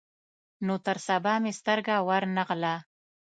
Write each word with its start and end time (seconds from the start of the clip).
نو 0.65 0.73
تر 0.85 0.97
سبا 1.07 1.33
مې 1.43 1.51
سترګه 1.59 1.95
ور 2.07 2.23
نه 2.35 2.43
غله. 2.47 2.75